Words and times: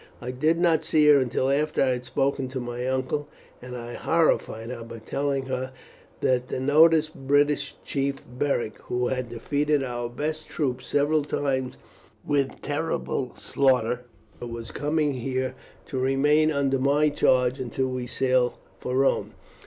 "I 0.19 0.31
did 0.31 0.57
not 0.57 0.83
see 0.83 1.05
her 1.09 1.19
until 1.19 1.51
after 1.51 1.83
I 1.83 1.89
had 1.89 2.05
spoken 2.05 2.49
to 2.49 2.59
my 2.59 2.87
uncle, 2.87 3.27
and 3.61 3.77
I 3.77 3.93
horrified 3.93 4.71
her 4.71 4.83
by 4.83 4.97
telling 4.97 5.45
her 5.45 5.73
that 6.21 6.47
the 6.47 6.59
noted 6.59 7.07
British 7.13 7.75
chief 7.85 8.23
Beric, 8.27 8.79
who 8.85 9.09
had 9.09 9.29
defeated 9.29 9.83
our 9.83 10.09
best 10.09 10.47
troops 10.49 10.87
several 10.87 11.23
times 11.23 11.77
with 12.25 12.63
terrible 12.63 13.35
slaughter, 13.37 14.01
was 14.39 14.71
coming 14.71 15.13
here 15.13 15.53
to 15.85 15.99
remain 15.99 16.51
under 16.51 16.79
my 16.79 17.09
charge 17.09 17.59
until 17.59 17.89
we 17.89 18.07
sail 18.07 18.57
for 18.79 18.95
Rome. 18.95 19.35